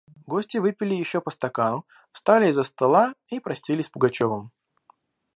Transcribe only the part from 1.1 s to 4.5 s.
по стакану, встали из-за стола и простились с Пугачевым.